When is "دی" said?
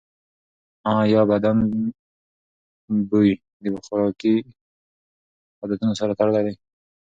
6.45-6.53